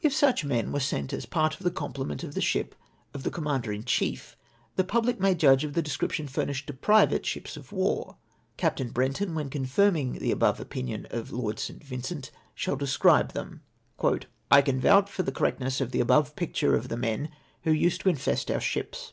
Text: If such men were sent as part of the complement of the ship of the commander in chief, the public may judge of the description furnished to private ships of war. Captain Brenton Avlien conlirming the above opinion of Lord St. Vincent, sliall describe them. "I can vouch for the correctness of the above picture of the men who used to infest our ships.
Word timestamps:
If 0.00 0.14
such 0.16 0.46
men 0.46 0.72
were 0.72 0.80
sent 0.80 1.12
as 1.12 1.26
part 1.26 1.52
of 1.54 1.60
the 1.60 1.70
complement 1.70 2.24
of 2.24 2.32
the 2.32 2.40
ship 2.40 2.74
of 3.12 3.22
the 3.22 3.30
commander 3.30 3.70
in 3.70 3.84
chief, 3.84 4.34
the 4.76 4.82
public 4.82 5.20
may 5.20 5.34
judge 5.34 5.62
of 5.62 5.74
the 5.74 5.82
description 5.82 6.26
furnished 6.26 6.68
to 6.68 6.72
private 6.72 7.26
ships 7.26 7.54
of 7.54 7.70
war. 7.70 8.16
Captain 8.56 8.88
Brenton 8.88 9.34
Avlien 9.34 9.50
conlirming 9.50 10.20
the 10.20 10.30
above 10.30 10.58
opinion 10.58 11.06
of 11.10 11.32
Lord 11.32 11.58
St. 11.58 11.84
Vincent, 11.84 12.30
sliall 12.56 12.78
describe 12.78 13.34
them. 13.34 13.60
"I 14.50 14.62
can 14.62 14.80
vouch 14.80 15.10
for 15.10 15.22
the 15.22 15.32
correctness 15.32 15.82
of 15.82 15.90
the 15.90 16.00
above 16.00 16.34
picture 16.34 16.74
of 16.74 16.88
the 16.88 16.96
men 16.96 17.28
who 17.64 17.70
used 17.70 18.00
to 18.00 18.08
infest 18.08 18.50
our 18.50 18.60
ships. 18.60 19.12